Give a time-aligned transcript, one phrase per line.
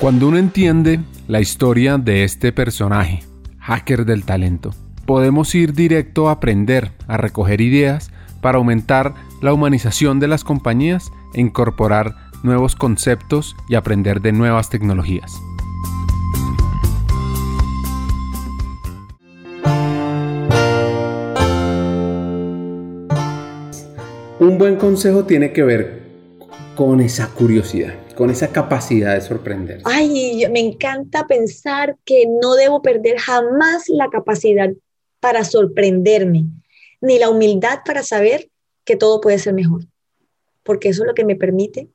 [0.00, 3.22] Cuando uno entiende la historia de este personaje,
[3.60, 4.74] hacker del talento,
[5.06, 8.10] podemos ir directo a aprender, a recoger ideas
[8.40, 14.68] para aumentar la humanización de las compañías e incorporar nuevos conceptos y aprender de nuevas
[14.68, 15.32] tecnologías.
[24.40, 26.03] Un buen consejo tiene que ver
[26.74, 29.80] con esa curiosidad, con esa capacidad de sorprender.
[29.84, 34.70] Ay, me encanta pensar que no debo perder jamás la capacidad
[35.20, 36.44] para sorprenderme,
[37.00, 38.50] ni la humildad para saber
[38.84, 39.86] que todo puede ser mejor,
[40.62, 41.88] porque eso es lo que me permite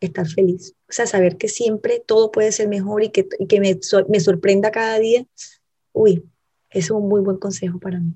[0.00, 0.74] estar feliz.
[0.88, 3.26] O sea, saber que siempre todo puede ser mejor y que,
[3.60, 3.78] me,
[4.08, 5.26] me sorprenda cada día.
[5.92, 6.24] Uy,
[6.70, 8.12] eso es un muy buen consejo para mí.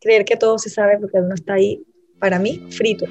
[0.00, 1.86] Creer que todo se sabe porque uno está ahí,
[2.18, 3.06] para mí, frito.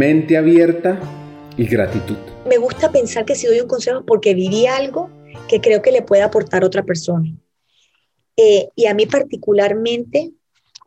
[0.00, 0.98] Mente abierta
[1.58, 2.16] y gratitud.
[2.46, 5.10] Me gusta pensar que si doy un consejo porque viví algo
[5.46, 7.30] que creo que le puede aportar otra persona.
[8.34, 10.30] Eh, y a mí particularmente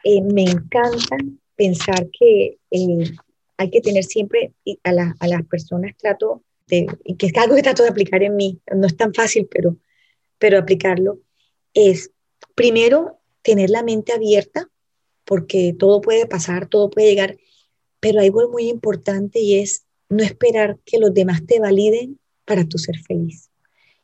[0.04, 1.16] eh, me encanta
[1.56, 3.12] pensar que eh,
[3.58, 4.52] hay que tener siempre
[4.84, 8.60] a, a, las personas trato de, que es algo que trato de aplicar en mí,
[8.76, 9.78] no es tan fácil, pero,
[10.40, 11.20] pero aplicarlo,
[11.76, 12.10] es
[12.56, 14.68] primero tener la mente abierta,
[15.24, 17.38] porque todo puede pasar, todo puede llegar,
[18.04, 22.78] pero algo muy importante y es no esperar que los demás te validen para tú
[22.78, 23.50] ser feliz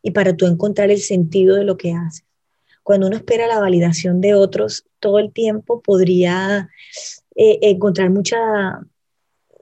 [0.02, 2.24] y para tú encontrar el sentido de lo que haces.
[2.82, 6.70] Cuando uno espera la validación de otros todo el tiempo, podría
[7.36, 8.38] eh, encontrar mucha,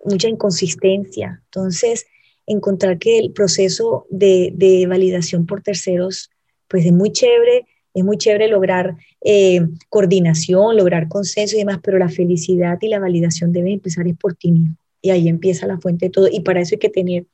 [0.06, 1.42] mucha inconsistencia.
[1.46, 2.06] Entonces,
[2.46, 6.30] encontrar que el proceso de, de validación por terceros,
[6.68, 7.66] pues es muy chévere,
[8.00, 13.00] es muy chévere lograr eh, coordinación, lograr consenso y demás, pero la felicidad y la
[13.00, 14.76] validación deben empezar es por ti mismo.
[15.02, 16.28] Y ahí empieza la fuente de todo.
[16.32, 17.26] Y para eso hay que tener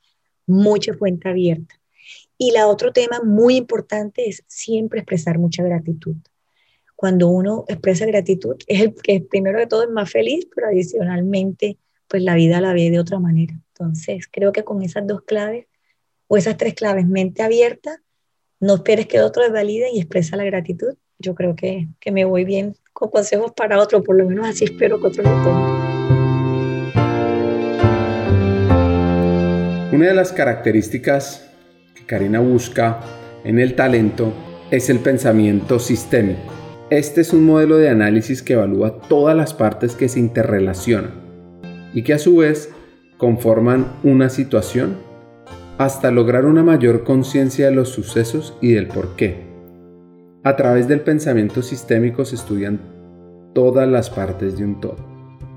[0.46, 1.76] mucha fuente abierta.
[2.38, 6.16] Y la otro tema muy importante es siempre expresar mucha gratitud.
[6.96, 11.78] Cuando uno expresa gratitud, es el que primero de todo es más feliz, pero adicionalmente,
[12.08, 13.54] pues la vida la ve de otra manera.
[13.74, 15.68] Entonces, creo que con esas dos claves,
[16.28, 18.02] o esas tres claves, mente abierta,
[18.64, 20.96] no esperes que otro valide y expresa la gratitud.
[21.20, 24.64] Yo creo que, que me voy bien con consejos para otro, por lo menos así
[24.64, 25.84] espero que otro lo tomen.
[29.92, 31.52] Una de las características
[31.94, 33.02] que Karina busca
[33.44, 34.32] en el talento
[34.72, 36.54] es el pensamiento sistémico.
[36.90, 41.12] Este es un modelo de análisis que evalúa todas las partes que se interrelacionan
[41.94, 42.70] y que a su vez
[43.18, 45.13] conforman una situación
[45.78, 49.44] hasta lograr una mayor conciencia de los sucesos y del por qué.
[50.44, 52.80] A través del pensamiento sistémico se estudian
[53.54, 54.98] todas las partes de un todo.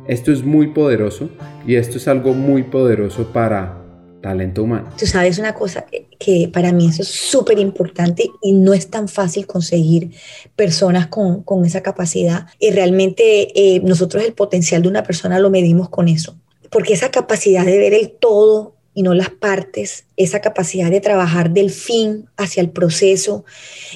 [0.07, 1.29] Esto es muy poderoso
[1.67, 3.83] y esto es algo muy poderoso para
[4.23, 4.89] talento humano.
[4.99, 5.87] Tú sabes una cosa
[6.19, 10.13] que para mí eso es súper importante y no es tan fácil conseguir
[10.55, 15.51] personas con, con esa capacidad y realmente eh, nosotros el potencial de una persona lo
[15.51, 16.37] medimos con eso,
[16.71, 21.51] porque esa capacidad de ver el todo y no las partes, esa capacidad de trabajar
[21.51, 23.45] del fin hacia el proceso,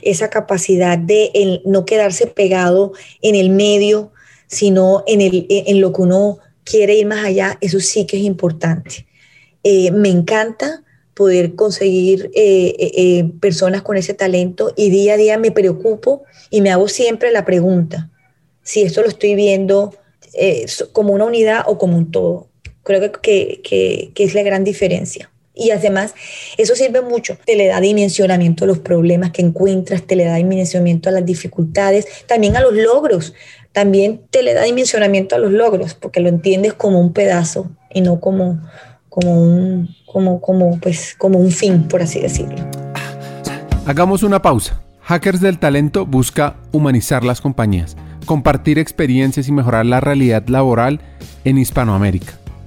[0.02, 4.12] esa capacidad de no quedarse pegado en el medio,
[4.46, 8.24] sino en, el, en lo que uno quiere ir más allá, eso sí que es
[8.24, 9.06] importante.
[9.64, 10.82] Eh, me encanta
[11.14, 16.60] poder conseguir eh, eh, personas con ese talento y día a día me preocupo y
[16.60, 18.10] me hago siempre la pregunta,
[18.62, 19.94] si esto lo estoy viendo
[20.92, 22.49] como una unidad o como un todo
[22.90, 25.30] Creo que, que, que, es la gran diferencia.
[25.54, 26.12] Y además,
[26.58, 27.38] eso sirve mucho.
[27.46, 31.24] Te le da dimensionamiento a los problemas que encuentras, te le da dimensionamiento a las
[31.24, 33.34] dificultades, también a los logros.
[33.70, 38.00] También te le da dimensionamiento a los logros, porque lo entiendes como un pedazo y
[38.00, 38.60] no como,
[39.08, 42.56] como, un, como, como, pues, como un fin, por así decirlo.
[43.86, 44.82] Hagamos una pausa.
[45.02, 47.96] Hackers del Talento busca humanizar las compañías,
[48.26, 51.00] compartir experiencias y mejorar la realidad laboral
[51.44, 52.39] en Hispanoamérica.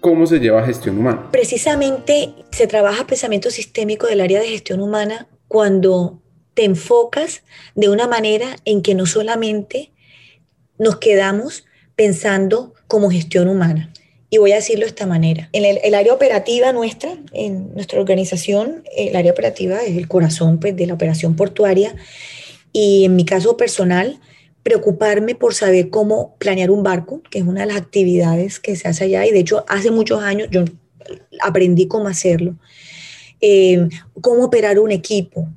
[0.00, 1.28] ¿Cómo se lleva gestión humana?
[1.32, 6.22] Precisamente se trabaja pensamiento sistémico del área de gestión humana cuando
[6.54, 7.42] te enfocas
[7.74, 9.92] de una manera en que no solamente
[10.78, 11.64] nos quedamos
[11.96, 13.92] pensando como gestión humana.
[14.30, 15.48] Y voy a decirlo de esta manera.
[15.52, 20.76] En el, área operativa nuestra, en nuestra organización, el área operativa es el corazón pues,
[20.76, 21.96] de la operación portuaria.
[22.72, 24.20] Y en mi caso personal,
[24.62, 28.88] preocuparme por saber cómo planear un barco, que es una de las actividades que se
[28.88, 29.26] hace allá.
[29.26, 30.64] Y de hecho, hace muchos años yo
[31.40, 32.56] aprendí cómo hacerlo.
[33.40, 33.88] Eh,
[34.20, 35.48] cómo operar un equipo,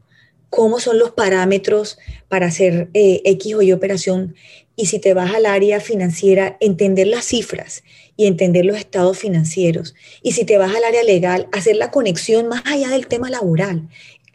[0.49, 4.35] cómo son los parámetros para hacer eh, X o Y operación.
[4.75, 7.83] Y si te vas al área financiera, entender las cifras
[8.15, 9.95] y entender los estados financieros.
[10.21, 13.89] Y si te vas al área legal, hacer la conexión más allá del tema laboral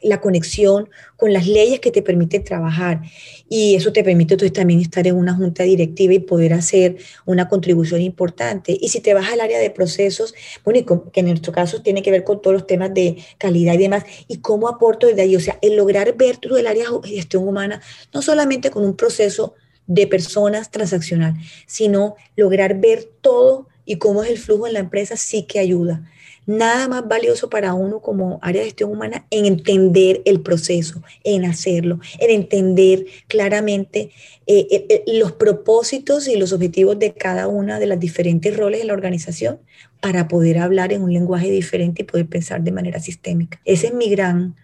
[0.06, 3.02] la conexión con las leyes que te permiten trabajar.
[3.48, 7.48] Y eso te permite entonces también estar en una junta directiva y poder hacer una
[7.48, 8.76] contribución importante.
[8.80, 12.10] Y si te vas al área de procesos, bueno, que en nuestro caso tiene que
[12.10, 15.36] ver con todos los temas de calidad y demás, y cómo aporto desde ahí.
[15.36, 17.80] O sea, el lograr ver todo el área de gestión humana,
[18.12, 19.54] no solamente con un proceso
[19.86, 21.34] de personas transaccional,
[21.66, 26.02] sino lograr ver todo y cómo es el flujo en la empresa sí que ayuda
[26.46, 31.44] nada más valioso para uno como área de gestión humana en entender el proceso, en
[31.44, 34.10] hacerlo, en entender claramente
[34.46, 38.80] eh, eh, eh, los propósitos y los objetivos de cada una de las diferentes roles
[38.80, 39.58] de la organización
[40.00, 43.60] para poder hablar en un lenguaje diferente y poder pensar de manera sistémica.
[43.64, 44.54] Ese es mi gran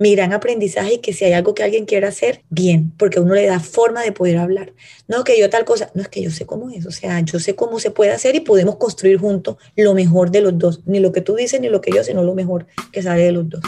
[0.00, 3.34] mi gran aprendizaje y que si hay algo que alguien quiera hacer, bien, porque uno
[3.34, 4.72] le da forma de poder hablar.
[5.08, 7.38] No que yo tal cosa, no es que yo sé cómo es, o sea, yo
[7.38, 11.00] sé cómo se puede hacer y podemos construir juntos lo mejor de los dos, ni
[11.00, 13.50] lo que tú dices ni lo que yo, sino lo mejor que sale de los
[13.50, 13.60] dos.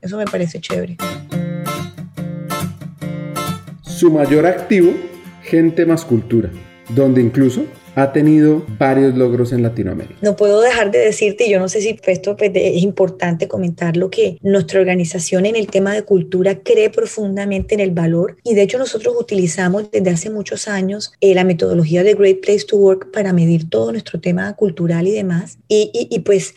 [0.00, 0.96] Eso me parece chévere.
[3.82, 4.94] Su mayor activo,
[5.42, 6.50] gente más cultura,
[6.88, 10.16] donde incluso ha tenido varios logros en Latinoamérica.
[10.20, 14.10] No puedo dejar de decirte, yo no sé si esto pues, es importante comentar lo
[14.10, 18.62] que nuestra organización en el tema de cultura cree profundamente en el valor y de
[18.62, 23.10] hecho nosotros utilizamos desde hace muchos años eh, la metodología de Great Place to Work
[23.12, 25.58] para medir todo nuestro tema cultural y demás.
[25.68, 26.54] Y pues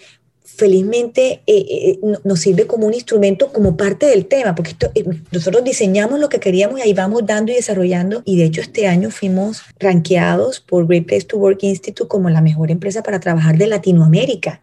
[0.60, 5.64] felizmente eh, eh, nos sirve como un instrumento, como parte del tema, porque eh, nosotros
[5.64, 8.22] diseñamos lo que queríamos y ahí vamos dando y desarrollando.
[8.26, 12.42] Y de hecho este año fuimos rankeados por Great Place to Work Institute como la
[12.42, 14.62] mejor empresa para trabajar de Latinoamérica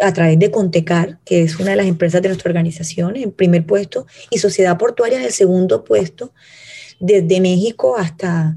[0.00, 3.64] a través de Contecar, que es una de las empresas de nuestra organización, en primer
[3.64, 6.32] puesto, y Sociedad Portuaria en el segundo puesto,
[7.00, 8.56] desde México hasta,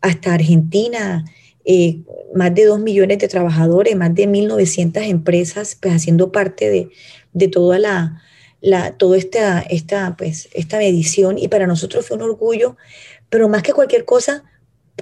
[0.00, 1.24] hasta Argentina,
[1.64, 2.00] eh,
[2.34, 6.88] más de 2 millones de trabajadores, más de 1.900 empresas, pues haciendo parte de,
[7.32, 8.22] de toda la,
[8.60, 12.76] la esta, esta, pues, esta medición y para nosotros fue un orgullo,
[13.28, 14.44] pero más que cualquier cosa,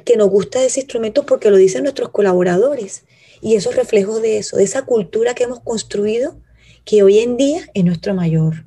[0.04, 3.04] que nos gusta ese instrumento porque lo dicen nuestros colaboradores
[3.40, 6.38] y esos reflejos de eso, de esa cultura que hemos construido,
[6.84, 8.64] que hoy en día es nuestro mayor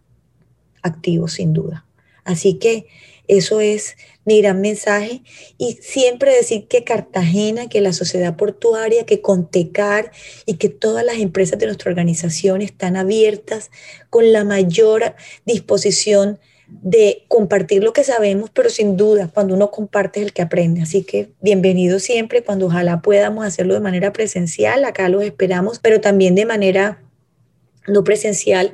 [0.82, 1.86] activo, sin duda.
[2.24, 2.88] Así que
[3.28, 5.24] eso es mi gran mensaje.
[5.58, 10.12] Y siempre decir que Cartagena, que la sociedad portuaria, que Contecar
[10.46, 13.72] y que todas las empresas de nuestra organización están abiertas
[14.10, 15.16] con la mayor
[15.46, 20.42] disposición de compartir lo que sabemos, pero sin duda, cuando uno comparte es el que
[20.42, 20.82] aprende.
[20.82, 26.02] Así que bienvenido siempre, cuando ojalá podamos hacerlo de manera presencial, acá los esperamos, pero
[26.02, 27.04] también de manera
[27.88, 28.74] no presencial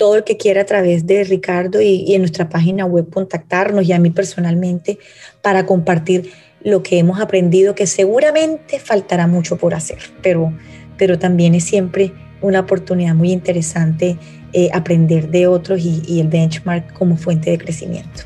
[0.00, 3.92] todo el que quiera a través de Ricardo y, en nuestra página web contactarnos y
[3.92, 4.98] a mí personalmente
[5.42, 6.30] para compartir
[6.62, 10.54] lo que hemos aprendido, que seguramente faltará mucho por hacer, pero,
[10.96, 14.16] pero también es siempre una oportunidad muy interesante
[14.54, 18.22] eh, aprender de otros y, y el benchmark como fuente de crecimiento.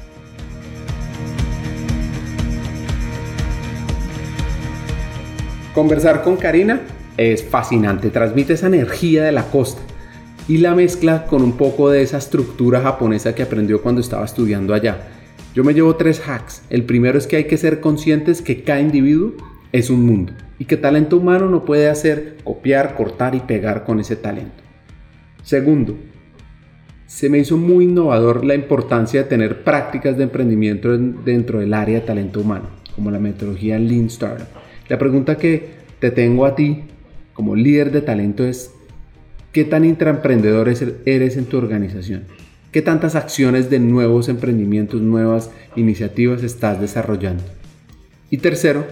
[5.74, 6.82] Conversar con Karina
[7.16, 9.82] es fascinante, transmite esa energía de la costa
[10.46, 14.74] y la mezcla con un poco de esa estructura japonesa que aprendió cuando estaba estudiando
[14.74, 15.08] allá.
[15.54, 16.62] Yo me llevo tres hacks.
[16.68, 19.34] El primero es que hay que ser conscientes que cada individuo
[19.72, 24.00] es un mundo y que talento humano no puede hacer copiar, cortar y pegar con
[24.00, 24.62] ese talento.
[25.42, 25.96] Segundo,
[27.06, 32.00] se me hizo muy innovador la importancia de tener prácticas de emprendimiento dentro del área
[32.00, 34.48] de talento humano, como la metodología Lean Startup.
[34.88, 35.68] La pregunta que
[36.00, 36.84] te tengo a ti
[37.32, 38.73] como líder de talento es
[39.54, 42.24] ¿Qué tan intraemprendedor eres en tu organización?
[42.72, 47.44] ¿Qué tantas acciones de nuevos emprendimientos, nuevas iniciativas estás desarrollando?
[48.30, 48.84] Y tercero,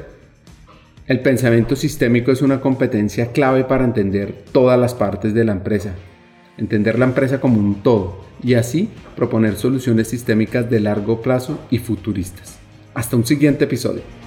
[1.09, 5.95] el pensamiento sistémico es una competencia clave para entender todas las partes de la empresa,
[6.57, 11.78] entender la empresa como un todo y así proponer soluciones sistémicas de largo plazo y
[11.78, 12.61] futuristas.
[12.95, 14.22] Hasta un siguiente episodio.